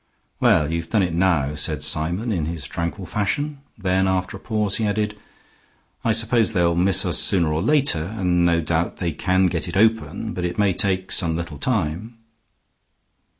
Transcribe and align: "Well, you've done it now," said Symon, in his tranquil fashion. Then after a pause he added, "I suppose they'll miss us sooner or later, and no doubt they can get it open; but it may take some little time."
"Well, 0.39 0.71
you've 0.71 0.89
done 0.89 1.03
it 1.03 1.13
now," 1.13 1.53
said 1.53 1.83
Symon, 1.83 2.31
in 2.31 2.45
his 2.47 2.65
tranquil 2.65 3.05
fashion. 3.05 3.59
Then 3.77 4.07
after 4.07 4.35
a 4.35 4.39
pause 4.39 4.77
he 4.77 4.87
added, 4.87 5.15
"I 6.03 6.11
suppose 6.11 6.53
they'll 6.53 6.73
miss 6.73 7.05
us 7.05 7.19
sooner 7.19 7.53
or 7.53 7.61
later, 7.61 8.05
and 8.17 8.43
no 8.43 8.61
doubt 8.61 8.97
they 8.97 9.11
can 9.11 9.45
get 9.45 9.67
it 9.67 9.77
open; 9.77 10.33
but 10.33 10.43
it 10.43 10.57
may 10.57 10.73
take 10.73 11.11
some 11.11 11.35
little 11.35 11.59
time." 11.59 12.17